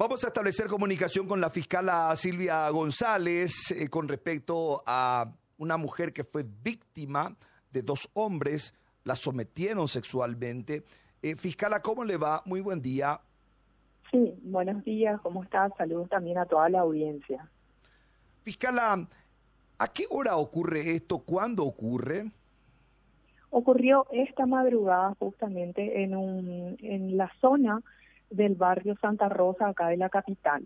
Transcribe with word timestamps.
Vamos 0.00 0.24
a 0.24 0.28
establecer 0.28 0.66
comunicación 0.66 1.28
con 1.28 1.42
la 1.42 1.50
fiscala 1.50 2.16
Silvia 2.16 2.70
González 2.70 3.70
eh, 3.70 3.90
con 3.90 4.08
respecto 4.08 4.82
a 4.86 5.30
una 5.58 5.76
mujer 5.76 6.14
que 6.14 6.24
fue 6.24 6.42
víctima 6.42 7.36
de 7.70 7.82
dos 7.82 8.08
hombres, 8.14 8.72
la 9.04 9.14
sometieron 9.14 9.88
sexualmente. 9.88 10.84
Eh, 11.20 11.36
fiscala, 11.36 11.82
¿cómo 11.82 12.02
le 12.02 12.16
va? 12.16 12.40
Muy 12.46 12.62
buen 12.62 12.80
día. 12.80 13.20
Sí, 14.10 14.32
buenos 14.42 14.82
días, 14.84 15.20
¿cómo 15.20 15.42
estás? 15.42 15.70
Saludos 15.76 16.08
también 16.08 16.38
a 16.38 16.46
toda 16.46 16.70
la 16.70 16.80
audiencia. 16.80 17.46
Fiscala, 18.42 19.06
¿a 19.78 19.88
qué 19.88 20.06
hora 20.08 20.38
ocurre 20.38 20.92
esto? 20.92 21.18
¿Cuándo 21.18 21.62
ocurre? 21.62 22.30
Ocurrió 23.50 24.06
esta 24.12 24.46
madrugada 24.46 25.14
justamente 25.18 26.02
en, 26.02 26.16
un, 26.16 26.78
en 26.80 27.18
la 27.18 27.30
zona 27.42 27.82
del 28.30 28.54
barrio 28.54 28.96
Santa 29.00 29.28
Rosa, 29.28 29.68
acá 29.68 29.88
de 29.88 29.96
la 29.96 30.08
capital. 30.08 30.62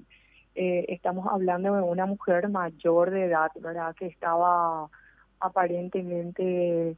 Eh, 0.54 0.84
estamos 0.88 1.26
hablando 1.30 1.74
de 1.74 1.82
una 1.82 2.06
mujer 2.06 2.48
mayor 2.48 3.10
de 3.10 3.24
edad, 3.24 3.50
¿verdad? 3.60 3.94
Que 3.96 4.06
estaba 4.06 4.88
aparentemente 5.40 6.96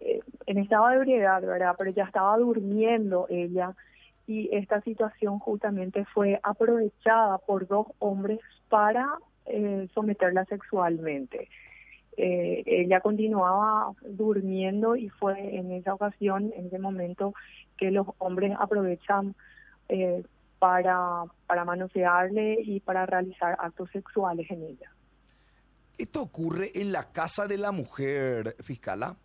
eh, 0.00 0.20
en 0.46 0.58
estado 0.58 0.88
de 0.88 0.96
ebriedad, 0.96 1.42
¿verdad? 1.42 1.74
Pero 1.76 1.90
ya 1.90 2.04
estaba 2.04 2.36
durmiendo 2.36 3.26
ella 3.28 3.74
y 4.26 4.54
esta 4.54 4.80
situación 4.82 5.38
justamente 5.38 6.04
fue 6.06 6.40
aprovechada 6.42 7.38
por 7.38 7.66
dos 7.66 7.88
hombres 7.98 8.40
para 8.68 9.08
eh, 9.46 9.88
someterla 9.92 10.44
sexualmente. 10.46 11.48
Eh, 12.16 12.62
ella 12.66 13.00
continuaba 13.00 13.92
durmiendo 14.02 14.96
y 14.96 15.08
fue 15.08 15.56
en 15.56 15.72
esa 15.72 15.94
ocasión, 15.94 16.52
en 16.56 16.66
ese 16.66 16.78
momento, 16.78 17.34
que 17.76 17.90
los 17.90 18.06
hombres 18.18 18.52
aprovechan 18.58 19.34
eh, 19.88 20.22
para, 20.58 21.24
para 21.46 21.64
manosearle 21.64 22.58
y 22.62 22.80
para 22.80 23.06
realizar 23.06 23.56
actos 23.58 23.90
sexuales 23.90 24.50
en 24.50 24.62
ella. 24.62 24.90
¿Esto 25.98 26.22
ocurre 26.22 26.72
en 26.74 26.90
la 26.90 27.12
casa 27.12 27.46
de 27.46 27.58
la 27.58 27.70
mujer, 27.70 28.56
fiscala? 28.60 29.16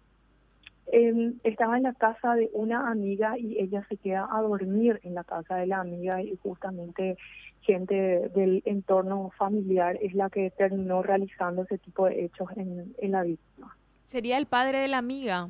Eh, 0.92 1.33
estaba 1.44 1.78
en 1.78 1.83
la 1.83 1.94
casa 1.94 2.36
de 2.36 2.50
una 2.53 2.89
amiga 2.89 3.38
y 3.38 3.59
ella 3.59 3.86
se 3.89 3.98
queda 3.98 4.28
a 4.31 4.42
dormir 4.42 5.00
en 5.03 5.14
la 5.14 5.23
casa 5.23 5.56
de 5.56 5.67
la 5.67 5.80
amiga 5.80 6.22
y 6.22 6.36
justamente 6.42 7.17
gente 7.61 7.94
del 8.36 8.64
entorno 8.66 9.31
familiar 9.38 9.98
es 10.02 10.14
la 10.14 10.30
que 10.30 10.50
terminó 10.52 11.03
realizando 11.03 11.64
ese 11.64 11.78
tipo 11.78 12.05
de 12.08 12.26
hechos 12.26 12.50
en, 12.55 12.95
en 12.98 13.11
la 13.11 13.23
víctima. 13.23 13.76
Sería 14.08 14.38
el 14.38 14.48
padre 14.48 14.80
de 14.80 14.88
la 14.88 14.98
amiga, 14.98 15.50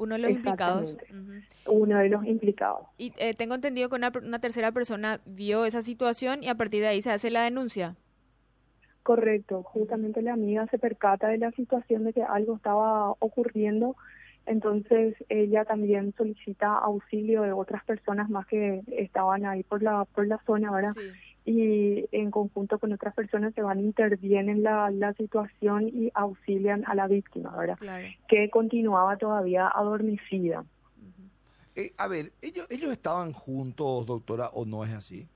uno 0.00 0.16
de 0.16 0.22
los 0.22 0.30
implicados. 0.30 0.96
Uno 1.66 1.98
de 1.98 2.08
los 2.08 2.24
implicados. 2.24 2.86
Y 2.98 3.12
eh, 3.18 3.34
tengo 3.34 3.54
entendido 3.54 3.88
que 3.88 3.96
una, 3.96 4.10
una 4.22 4.40
tercera 4.40 4.72
persona 4.72 5.20
vio 5.26 5.66
esa 5.66 5.82
situación 5.82 6.42
y 6.42 6.48
a 6.48 6.54
partir 6.56 6.80
de 6.80 6.88
ahí 6.88 7.02
se 7.02 7.12
hace 7.12 7.30
la 7.30 7.42
denuncia. 7.42 7.96
Correcto, 9.02 9.62
justamente 9.62 10.22
la 10.22 10.32
amiga 10.32 10.66
se 10.66 10.78
percata 10.78 11.28
de 11.28 11.38
la 11.38 11.50
situación 11.52 12.04
de 12.04 12.12
que 12.12 12.22
algo 12.22 12.56
estaba 12.56 13.12
ocurriendo 13.18 13.96
entonces 14.46 15.14
ella 15.28 15.64
también 15.64 16.14
solicita 16.16 16.74
auxilio 16.78 17.42
de 17.42 17.52
otras 17.52 17.84
personas 17.84 18.28
más 18.30 18.46
que 18.46 18.82
estaban 18.88 19.46
ahí 19.46 19.62
por 19.62 19.82
la 19.82 20.04
por 20.06 20.26
la 20.26 20.38
zona, 20.44 20.72
¿verdad? 20.72 20.92
Y 21.44 22.06
en 22.12 22.30
conjunto 22.30 22.78
con 22.78 22.92
otras 22.92 23.14
personas 23.14 23.54
se 23.54 23.62
van, 23.62 23.80
intervienen 23.80 24.62
la, 24.62 24.90
la 24.90 25.14
situación 25.14 25.88
y 25.88 26.10
auxilian 26.14 26.84
a 26.86 26.94
la 26.94 27.06
víctima, 27.06 27.56
¿verdad? 27.56 27.78
Que 28.28 28.50
continuaba 28.50 29.16
todavía 29.16 29.68
adormecida. 29.68 30.64
Eh, 31.74 31.92
a 31.96 32.08
ver, 32.08 32.32
¿ellos, 32.42 32.66
¿ellos 32.70 32.92
estaban 32.92 33.32
juntos, 33.32 34.04
doctora, 34.06 34.48
o 34.48 34.64
no 34.64 34.84
es 34.84 34.92
así? 34.92 35.26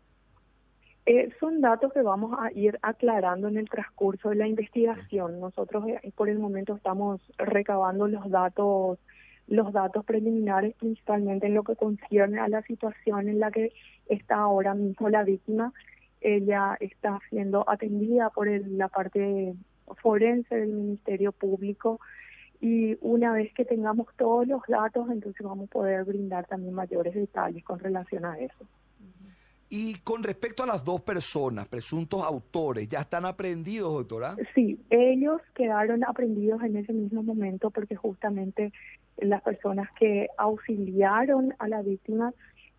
Eh, 1.07 1.31
son 1.39 1.61
datos 1.61 1.93
que 1.93 2.01
vamos 2.01 2.37
a 2.39 2.51
ir 2.53 2.79
aclarando 2.81 3.49
en 3.49 3.59
el 3.59 3.69
transcurso 3.69 4.31
de 4.31 4.37
la 4.37 4.49
investigación. 4.49 5.39
Nosotros 5.39 5.87
eh, 5.87 6.13
por 6.17 6.31
el 6.31 6.39
momento 6.39 6.75
estamos 6.75 7.21
recabando 7.39 8.09
los 8.09 8.31
datos 8.31 8.99
los 9.47 9.75
datos 9.75 10.07
preliminares 10.07 10.75
principalmente 10.77 11.47
en 11.47 11.53
lo 11.53 11.65
que 11.65 11.77
concierne 11.77 12.41
a 12.41 12.49
la 12.49 12.63
situación 12.63 13.29
en 13.29 13.41
la 13.41 13.51
que 13.51 13.75
está 14.07 14.37
ahora 14.37 14.73
mismo 14.73 15.11
la 15.11 15.23
víctima. 15.23 15.75
Ella 16.25 16.77
está 16.81 17.21
siendo 17.29 17.69
atendida 17.69 18.31
por 18.31 18.49
la 18.49 18.89
parte 18.89 19.55
forense 20.01 20.57
del 20.57 20.71
Ministerio 20.71 21.33
Público 21.33 22.01
y 22.63 22.97
una 23.03 23.33
vez 23.33 23.53
que 23.53 23.67
tengamos 23.67 24.07
todos 24.17 24.49
los 24.49 24.63
datos, 24.67 25.11
entonces 25.11 25.45
vamos 25.45 25.69
a 25.69 25.73
poder 25.73 26.05
brindar 26.05 26.47
también 26.47 26.73
mayores 26.73 27.15
detalles 27.15 27.63
con 27.63 27.79
relación 27.79 28.25
a 28.25 28.39
eso. 28.39 28.67
Y 29.69 29.97
con 29.97 30.23
respecto 30.23 30.63
a 30.63 30.67
las 30.67 30.83
dos 30.83 31.03
personas, 31.03 31.69
presuntos 31.69 32.23
autores, 32.23 32.89
¿ya 32.89 33.01
están 33.01 33.27
aprendidos, 33.27 33.93
doctora? 33.93 34.35
Sí, 34.55 34.81
ellos 34.89 35.43
quedaron 35.55 36.05
aprendidos 36.05 36.63
en 36.63 36.77
ese 36.77 36.95
mismo 36.95 37.23
momento 37.23 37.71
porque 37.71 37.97
justamente 37.97 38.73
las 39.19 39.43
personas 39.43 39.89
que 39.99 40.29
auxiliaron 40.39 41.55
a 41.59 41.69
la 41.69 41.83
víctima 41.83 42.33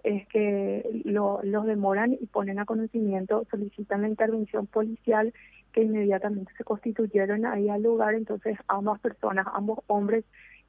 es 0.06 0.28
que 0.28 1.02
lo, 1.04 1.40
los 1.44 1.66
demoran 1.66 2.14
y 2.14 2.28
ponen 2.28 2.60
a 2.60 2.66
conocimiento, 2.66 3.46
solicitan 3.50 4.04
la 4.04 4.08
intervención 4.08 4.68
policial 4.68 5.34
que 5.74 5.82
inmediatamente 5.82 6.54
se 6.56 6.64
constituyeron 6.64 7.46
ahí 7.46 7.70
al 7.70 7.82
lugar, 7.82 8.14
entonces 8.14 8.58
ambas 8.68 9.00
personas, 9.00 9.48
ambos 9.52 9.80
hombres 9.88 10.24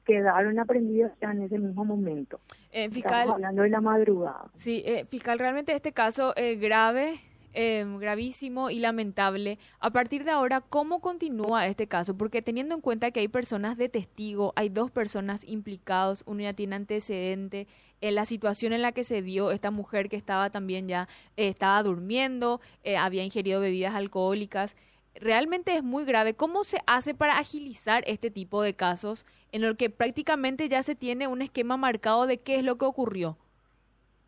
quedaron 0.05 0.57
aprendidos 0.57 1.11
ya 1.21 1.31
en 1.31 1.43
ese 1.43 1.59
mismo 1.59 1.85
momento. 1.85 2.39
Eh, 2.71 2.89
fiscal, 2.89 3.29
hablando 3.29 3.61
de 3.61 3.69
la 3.69 3.81
madrugada. 3.81 4.45
Sí, 4.55 4.81
eh, 4.85 5.05
fiscal, 5.05 5.37
realmente 5.37 5.73
este 5.73 5.91
caso 5.91 6.35
es 6.35 6.59
grave, 6.59 7.19
eh, 7.53 7.85
gravísimo 7.99 8.69
y 8.69 8.79
lamentable. 8.79 9.59
A 9.79 9.89
partir 9.91 10.23
de 10.23 10.31
ahora, 10.31 10.61
¿cómo 10.61 11.01
continúa 11.01 11.67
este 11.67 11.87
caso? 11.87 12.17
Porque 12.17 12.41
teniendo 12.41 12.75
en 12.75 12.81
cuenta 12.81 13.11
que 13.11 13.19
hay 13.19 13.27
personas 13.27 13.77
de 13.77 13.89
testigo, 13.89 14.53
hay 14.55 14.69
dos 14.69 14.91
personas 14.91 15.43
implicados, 15.45 16.23
uno 16.25 16.41
ya 16.41 16.53
tiene 16.53 16.75
antecedente, 16.75 17.67
en 17.99 18.15
la 18.15 18.25
situación 18.25 18.73
en 18.73 18.83
la 18.83 18.91
que 18.91 19.03
se 19.03 19.21
dio 19.21 19.51
esta 19.51 19.71
mujer 19.71 20.07
que 20.07 20.17
estaba 20.17 20.49
también 20.49 20.87
ya, 20.87 21.07
eh, 21.35 21.47
estaba 21.47 21.81
durmiendo, 21.81 22.61
había 22.97 23.23
ingerido 23.23 23.59
bebidas 23.59 23.95
alcohólicas 23.95 24.75
realmente 25.19 25.75
es 25.75 25.83
muy 25.83 26.05
grave. 26.05 26.33
¿Cómo 26.33 26.63
se 26.63 26.79
hace 26.85 27.13
para 27.13 27.37
agilizar 27.37 28.03
este 28.07 28.31
tipo 28.31 28.61
de 28.61 28.73
casos 28.73 29.25
en 29.51 29.63
el 29.63 29.77
que 29.77 29.89
prácticamente 29.89 30.69
ya 30.69 30.83
se 30.83 30.95
tiene 30.95 31.27
un 31.27 31.41
esquema 31.41 31.77
marcado 31.77 32.27
de 32.27 32.37
qué 32.39 32.57
es 32.57 32.63
lo 32.63 32.77
que 32.77 32.85
ocurrió? 32.85 33.37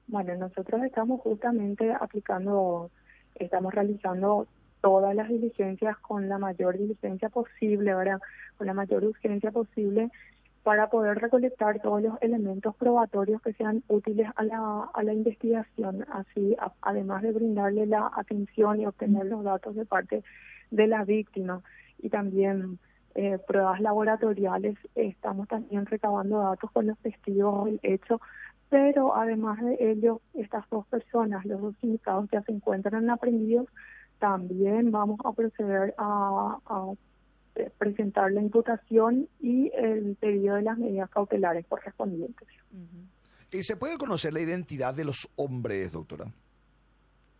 Bueno, 0.07 0.35
nosotros 0.35 0.81
estamos 0.83 1.21
justamente 1.21 1.91
aplicando, 1.93 2.89
estamos 3.45 3.73
realizando 3.73 4.47
todas 4.81 5.15
las 5.15 5.29
diligencias 5.29 5.97
con 5.97 6.29
la 6.29 6.37
mayor 6.37 6.77
diligencia 6.77 7.29
posible, 7.29 7.93
¿verdad? 7.93 8.19
Con 8.57 8.67
la 8.67 8.73
mayor 8.73 9.03
urgencia 9.03 9.51
posible 9.51 10.09
para 10.63 10.89
poder 10.89 11.17
recolectar 11.17 11.81
todos 11.81 12.01
los 12.01 12.21
elementos 12.21 12.75
probatorios 12.75 13.41
que 13.41 13.53
sean 13.53 13.83
útiles 13.87 14.27
a 14.35 14.43
la, 14.43 14.89
a 14.93 15.03
la 15.03 15.13
investigación, 15.13 16.05
así 16.11 16.55
además 16.81 17.23
de 17.23 17.31
brindarle 17.31 17.85
la 17.85 18.11
atención 18.15 18.79
y 18.79 18.85
obtener 18.85 19.25
los 19.25 19.43
datos 19.43 19.75
de 19.75 19.85
parte 19.85 20.23
de 20.71 20.87
la 20.87 21.05
víctima 21.05 21.61
y 21.97 22.09
también 22.09 22.77
eh, 23.15 23.39
pruebas 23.47 23.81
laboratoriales. 23.81 24.77
Estamos 24.95 25.47
también 25.47 25.85
recabando 25.85 26.39
datos 26.39 26.71
con 26.71 26.87
los 26.87 26.97
testigos 26.99 27.65
del 27.65 27.79
hecho, 27.83 28.21
pero 28.69 29.15
además 29.15 29.59
de 29.61 29.77
ello, 29.91 30.21
estas 30.33 30.69
dos 30.69 30.85
personas, 30.87 31.43
los 31.45 31.59
dos 31.59 31.75
indicados 31.81 32.29
ya 32.31 32.41
se 32.43 32.51
encuentran 32.51 33.09
aprendidos, 33.09 33.67
también 34.19 34.91
vamos 34.91 35.19
a 35.23 35.33
proceder 35.33 35.95
a, 35.97 36.57
presentar 37.77 38.31
la 38.31 38.41
imputación 38.41 39.27
y 39.41 39.69
el 39.75 40.15
pedido 40.15 40.55
de 40.55 40.61
las 40.61 40.77
medidas 40.77 41.09
cautelares 41.09 41.65
correspondientes. 41.67 42.47
¿Y 43.51 43.63
se 43.63 43.75
puede 43.75 43.97
conocer 43.97 44.31
la 44.31 44.39
identidad 44.39 44.93
de 44.93 45.03
los 45.03 45.27
hombres, 45.35 45.91
doctora? 45.91 46.31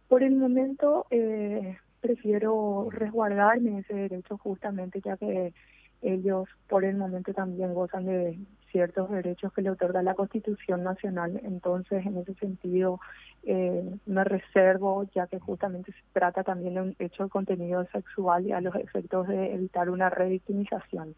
Por 0.09 0.23
el 0.23 0.35
momento, 0.35 1.06
eh, 1.11 1.78
prefiero 2.02 2.90
resguardarme 2.91 3.79
ese 3.79 3.93
derecho 3.93 4.37
justamente 4.37 4.99
ya 4.99 5.16
que 5.16 5.53
ellos 6.02 6.49
por 6.67 6.84
el 6.84 6.97
momento 6.97 7.34
también 7.34 7.73
gozan 7.73 8.05
de 8.05 8.40
ciertos 8.71 9.09
derechos 9.09 9.53
que 9.53 9.61
le 9.61 9.69
otorga 9.69 10.01
la 10.01 10.16
Constitución 10.16 10.83
Nacional. 10.83 11.39
Entonces, 11.43 12.05
en 12.05 12.17
ese 12.17 12.33
sentido, 12.35 12.99
eh, 13.43 13.83
me 14.05 14.23
reservo, 14.23 15.05
ya 15.16 15.27
que 15.27 15.39
justamente 15.39 15.91
se 15.91 15.99
trata 16.13 16.43
también 16.43 16.75
de 16.75 16.81
un 16.81 16.95
hecho 16.99 17.23
de 17.23 17.29
contenido 17.29 17.85
sexual 17.91 18.45
y 18.45 18.51
a 18.51 18.61
los 18.61 18.75
efectos 18.75 19.27
de 19.27 19.53
evitar 19.53 19.89
una 19.89 20.09
revictimización. 20.09 21.16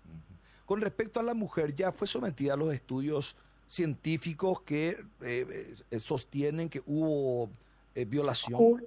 Con 0.66 0.82
respecto 0.82 1.20
a 1.20 1.24
la 1.24 1.34
mujer, 1.34 1.76
ya 1.76 1.92
fue 1.92 2.08
sometida 2.08 2.54
a 2.54 2.58
los 2.58 2.74
estudios 2.74 3.36
científicos 3.68 4.62
que 4.62 4.98
eh, 5.22 5.76
eh, 5.92 6.00
sostienen 6.00 6.70
que 6.70 6.82
hubo 6.86 7.50
violación 8.08 8.82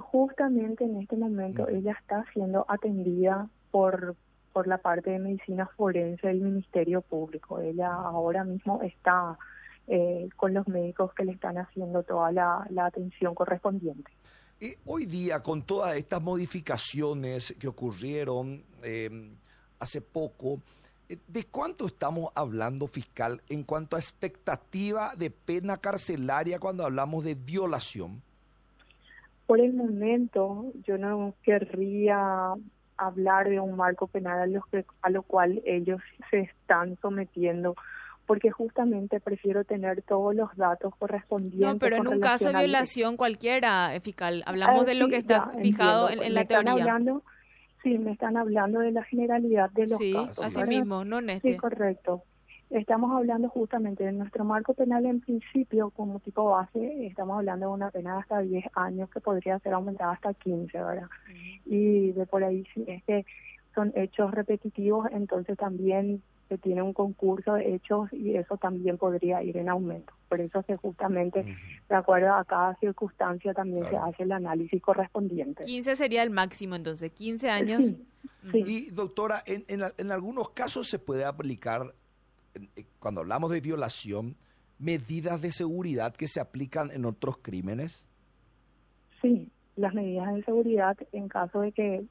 justamente 0.00 0.84
en 0.84 0.96
este 0.96 1.16
momento 1.16 1.68
ella 1.68 1.96
está 2.00 2.24
siendo 2.32 2.64
atendida 2.68 3.48
por 3.70 4.16
por 4.58 4.66
la 4.66 4.78
parte 4.78 5.10
de 5.10 5.20
medicina 5.20 5.70
forense 5.76 6.26
del 6.26 6.40
Ministerio 6.40 7.00
Público. 7.00 7.60
Ella 7.60 7.94
ahora 7.94 8.42
mismo 8.42 8.82
está 8.82 9.38
eh, 9.86 10.28
con 10.34 10.52
los 10.52 10.66
médicos 10.66 11.14
que 11.14 11.24
le 11.24 11.30
están 11.30 11.58
haciendo 11.58 12.02
toda 12.02 12.32
la, 12.32 12.66
atención 12.84 13.36
correspondiente. 13.36 14.10
Hoy 14.84 15.06
día, 15.06 15.44
con 15.44 15.62
todas 15.62 15.96
estas 15.96 16.20
modificaciones 16.20 17.54
que 17.56 17.68
ocurrieron 17.68 18.64
eh, 18.82 19.30
hace 19.78 20.00
poco, 20.00 20.60
eh, 21.08 21.18
¿de 21.28 21.44
cuánto 21.44 21.86
estamos 21.86 22.32
hablando 22.34 22.88
fiscal 22.88 23.40
en 23.48 23.62
cuanto 23.62 23.94
a 23.94 24.00
expectativa 24.00 25.14
de 25.16 25.30
pena 25.30 25.76
carcelaria 25.76 26.58
cuando 26.58 26.84
hablamos 26.84 27.24
de 27.24 27.36
violación? 27.36 28.20
Por 29.46 29.60
el 29.60 29.72
momento, 29.72 30.72
yo 30.84 30.98
no 30.98 31.34
querría 31.44 32.56
hablar 32.98 33.48
de 33.48 33.60
un 33.60 33.76
marco 33.76 34.06
penal 34.06 34.40
a 34.40 34.46
lo, 34.46 34.62
que, 34.70 34.84
a 35.02 35.10
lo 35.10 35.22
cual 35.22 35.62
ellos 35.64 36.00
se 36.30 36.40
están 36.40 36.98
sometiendo 37.00 37.74
porque 38.26 38.50
justamente 38.50 39.20
prefiero 39.20 39.64
tener 39.64 40.02
todos 40.02 40.34
los 40.34 40.54
datos 40.54 40.94
correspondientes. 40.98 41.66
No, 41.66 41.78
pero 41.78 41.96
en 41.96 42.08
un 42.08 42.20
caso 42.20 42.52
de 42.52 42.58
violación 42.58 43.16
cualquiera, 43.16 43.94
eh, 43.94 44.00
fiscal, 44.00 44.42
hablamos 44.44 44.84
de 44.84 44.94
lo 44.94 45.08
que 45.08 45.16
está 45.16 45.50
fijado 45.62 46.10
en, 46.10 46.34
la 46.34 46.44
teoría. 46.44 46.72
Hablando, 46.72 47.22
sí, 47.82 47.96
me 47.96 48.12
están 48.12 48.36
hablando 48.36 48.80
de 48.80 48.92
la 48.92 49.02
generalidad 49.04 49.70
de 49.70 49.86
los 49.86 49.98
sí, 49.98 50.12
casos. 50.12 50.44
así 50.44 50.62
mismo, 50.64 51.06
no 51.06 51.20
en 51.20 51.30
este. 51.30 51.52
Sí, 51.52 51.56
correcto. 51.56 52.22
Estamos 52.70 53.10
hablando 53.16 53.48
justamente 53.48 54.04
de 54.04 54.12
nuestro 54.12 54.44
marco 54.44 54.74
penal 54.74 55.06
en 55.06 55.20
principio, 55.20 55.90
como 55.90 56.20
tipo 56.20 56.44
base, 56.50 57.06
estamos 57.06 57.38
hablando 57.38 57.66
de 57.66 57.72
una 57.72 57.90
pena 57.90 58.14
de 58.14 58.20
hasta 58.20 58.40
10 58.40 58.64
años 58.74 59.08
que 59.10 59.20
podría 59.20 59.58
ser 59.60 59.72
aumentada 59.72 60.12
hasta 60.12 60.34
15, 60.34 60.76
¿verdad? 60.76 61.08
Y 61.64 62.12
de 62.12 62.26
por 62.26 62.44
ahí, 62.44 62.66
si 62.74 62.84
es 62.86 63.02
que 63.04 63.24
son 63.74 63.92
hechos 63.96 64.32
repetitivos, 64.32 65.08
entonces 65.12 65.56
también 65.56 66.22
se 66.48 66.58
tiene 66.58 66.82
un 66.82 66.92
concurso 66.92 67.54
de 67.54 67.74
hechos 67.74 68.12
y 68.12 68.36
eso 68.36 68.56
también 68.56 68.98
podría 68.98 69.42
ir 69.42 69.56
en 69.56 69.68
aumento. 69.68 70.12
Por 70.28 70.40
eso 70.40 70.62
se 70.62 70.76
justamente, 70.76 71.44
de 71.88 71.94
acuerdo 71.94 72.34
a 72.34 72.44
cada 72.44 72.74
circunstancia, 72.76 73.54
también 73.54 73.88
se 73.88 73.96
hace 73.96 74.22
el 74.24 74.32
análisis 74.32 74.80
correspondiente. 74.82 75.64
15 75.64 75.96
sería 75.96 76.22
el 76.22 76.30
máximo, 76.30 76.74
entonces, 76.74 77.12
15 77.12 77.50
años. 77.50 77.94
Sí, 78.50 78.64
Y 78.66 78.90
doctora, 78.90 79.42
en, 79.46 79.64
en, 79.68 79.80
en 79.96 80.10
algunos 80.10 80.50
casos 80.50 80.88
se 80.88 80.98
puede 80.98 81.24
aplicar 81.24 81.94
cuando 82.98 83.20
hablamos 83.20 83.50
de 83.50 83.60
violación, 83.60 84.36
medidas 84.78 85.40
de 85.40 85.50
seguridad 85.50 86.14
que 86.14 86.28
se 86.28 86.40
aplican 86.40 86.90
en 86.90 87.04
otros 87.04 87.38
crímenes? 87.38 88.04
Sí, 89.20 89.50
las 89.76 89.94
medidas 89.94 90.34
de 90.34 90.44
seguridad 90.44 90.96
en 91.12 91.28
caso 91.28 91.60
de 91.60 91.72
que, 91.72 92.04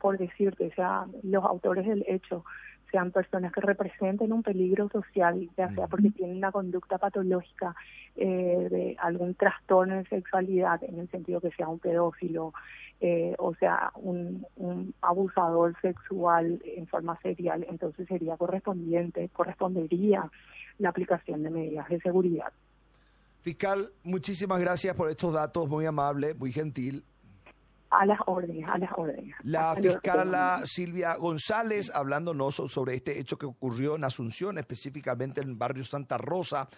por 0.00 0.18
decirte, 0.18 0.72
sean 0.74 1.12
los 1.22 1.44
autores 1.44 1.86
del 1.86 2.04
hecho 2.08 2.44
sean 2.90 3.10
personas 3.10 3.52
que 3.52 3.60
representen 3.60 4.32
un 4.32 4.42
peligro 4.42 4.88
social, 4.88 5.48
ya 5.56 5.72
sea 5.74 5.86
porque 5.86 6.10
tienen 6.10 6.38
una 6.38 6.52
conducta 6.52 6.98
patológica 6.98 7.74
eh, 8.16 8.68
de 8.70 8.96
algún 8.98 9.34
trastorno 9.34 9.96
de 9.96 10.04
sexualidad, 10.06 10.82
en 10.82 10.98
el 10.98 11.10
sentido 11.10 11.40
que 11.40 11.50
sea 11.52 11.68
un 11.68 11.78
pedófilo, 11.78 12.52
eh, 13.00 13.34
o 13.38 13.54
sea, 13.54 13.92
un, 13.96 14.44
un, 14.56 14.94
abusador 15.02 15.74
sexual 15.80 16.60
en 16.64 16.86
forma 16.86 17.18
serial, 17.20 17.64
entonces 17.68 18.08
sería 18.08 18.36
correspondiente, 18.36 19.28
correspondería 19.32 20.28
la 20.78 20.88
aplicación 20.88 21.42
de 21.42 21.50
medidas 21.50 21.88
de 21.88 22.00
seguridad. 22.00 22.52
Fiscal, 23.42 23.90
muchísimas 24.02 24.60
gracias 24.60 24.96
por 24.96 25.10
estos 25.10 25.32
datos, 25.32 25.68
muy 25.68 25.86
amable, 25.86 26.34
muy 26.34 26.52
gentil. 26.52 27.04
A 27.90 28.04
las 28.04 28.18
órdenes, 28.26 28.68
a 28.68 28.78
las 28.78 28.90
órdenes. 28.96 29.34
La 29.44 29.74
fiscal 29.74 30.36
Silvia 30.64 31.14
González 31.16 31.90
hablándonos 31.94 32.56
sobre 32.56 32.94
este 32.94 33.18
hecho 33.18 33.38
que 33.38 33.46
ocurrió 33.46 33.96
en 33.96 34.04
Asunción, 34.04 34.58
específicamente 34.58 35.40
en 35.40 35.48
el 35.48 35.54
barrio 35.54 35.84
Santa 35.84 36.18
Rosa, 36.18 36.68